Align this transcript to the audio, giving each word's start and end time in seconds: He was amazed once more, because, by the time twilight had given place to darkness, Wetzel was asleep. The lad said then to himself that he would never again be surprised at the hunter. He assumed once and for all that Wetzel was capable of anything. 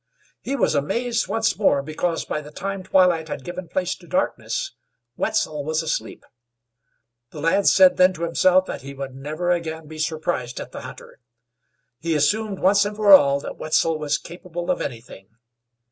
He 0.41 0.55
was 0.55 0.73
amazed 0.73 1.27
once 1.27 1.59
more, 1.59 1.83
because, 1.83 2.25
by 2.25 2.41
the 2.41 2.49
time 2.49 2.81
twilight 2.81 3.27
had 3.27 3.43
given 3.45 3.67
place 3.67 3.93
to 3.93 4.07
darkness, 4.07 4.71
Wetzel 5.15 5.63
was 5.63 5.83
asleep. 5.83 6.25
The 7.29 7.39
lad 7.39 7.67
said 7.67 7.97
then 7.97 8.11
to 8.13 8.23
himself 8.23 8.65
that 8.65 8.81
he 8.81 8.95
would 8.95 9.13
never 9.13 9.51
again 9.51 9.85
be 9.87 9.99
surprised 9.99 10.59
at 10.59 10.71
the 10.71 10.81
hunter. 10.81 11.19
He 11.99 12.15
assumed 12.15 12.57
once 12.57 12.83
and 12.83 12.95
for 12.95 13.11
all 13.13 13.39
that 13.41 13.57
Wetzel 13.57 13.99
was 13.99 14.17
capable 14.17 14.71
of 14.71 14.81
anything. 14.81 15.27